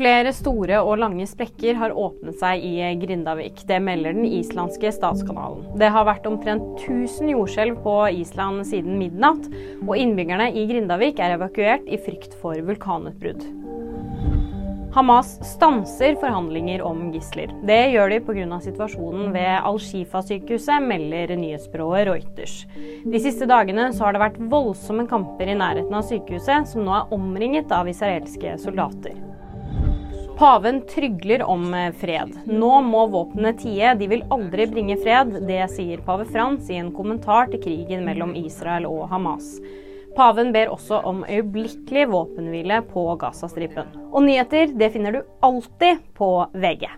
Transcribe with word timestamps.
Flere 0.00 0.30
store 0.32 0.78
og 0.80 0.94
lange 1.02 1.26
sprekker 1.28 1.76
har 1.76 1.92
åpnet 1.92 2.38
seg 2.40 2.62
i 2.64 2.86
Grindavik. 3.02 3.58
Det 3.68 3.82
melder 3.84 4.14
den 4.16 4.24
islandske 4.24 4.94
statskanalen. 4.96 5.66
Det 5.76 5.90
har 5.92 6.06
vært 6.08 6.24
omtrent 6.30 6.64
1000 6.86 7.34
jordskjelv 7.34 7.82
på 7.84 7.96
Island 8.22 8.64
siden 8.70 8.96
midnatt, 8.96 9.44
og 9.84 9.92
innbyggerne 10.00 10.48
i 10.56 10.64
Grindavik 10.72 11.20
er 11.20 11.36
evakuert 11.36 11.84
i 11.84 12.00
frykt 12.00 12.32
for 12.40 12.56
vulkanutbrudd. 12.64 13.44
Hamas 14.96 15.36
stanser 15.44 16.16
forhandlinger 16.18 16.80
om 16.82 17.10
gisler. 17.12 17.52
Det 17.68 17.92
gjør 17.92 18.14
de 18.14 18.24
pga. 18.24 18.56
situasjonen 18.64 19.34
ved 19.36 19.52
Al-Shifa-sykehuset, 19.60 20.80
melder 20.80 21.36
nyhetsbyrået 21.36 22.08
Reuters. 22.08 22.62
De 23.04 23.20
siste 23.20 23.44
dagene 23.44 23.90
har 23.92 24.16
det 24.16 24.24
vært 24.24 24.40
voldsomme 24.48 25.04
kamper 25.12 25.52
i 25.52 25.60
nærheten 25.60 25.92
av 25.92 26.08
sykehuset, 26.08 26.72
som 26.72 26.88
nå 26.88 26.96
er 26.96 27.12
omringet 27.20 27.68
av 27.68 27.92
israelske 27.92 28.56
soldater. 28.64 29.19
Paven 30.40 30.86
trygler 30.86 31.42
om 31.42 31.74
eh, 31.74 31.92
fred. 31.92 32.30
Nå 32.44 32.80
må 32.80 33.02
våpnene 33.12 33.50
tie, 33.60 33.90
de 33.94 34.06
vil 34.08 34.22
aldri 34.32 34.64
bringe 34.70 34.94
fred. 35.02 35.34
Det 35.44 35.58
sier 35.68 36.00
pave 36.06 36.24
Frans 36.24 36.70
i 36.72 36.78
en 36.80 36.88
kommentar 36.96 37.50
til 37.52 37.60
krigen 37.60 38.06
mellom 38.08 38.32
Israel 38.40 38.86
og 38.88 39.02
Hamas. 39.12 39.50
Paven 40.16 40.48
ber 40.56 40.72
også 40.72 41.02
om 41.10 41.20
øyeblikkelig 41.28 42.06
våpenhvile 42.14 42.80
på 42.88 43.04
Gazastripen. 43.20 43.92
Og 44.14 44.24
nyheter 44.30 44.72
det 44.80 44.88
finner 44.96 45.18
du 45.18 45.20
alltid 45.44 46.00
på 46.16 46.32
VG. 46.56 46.88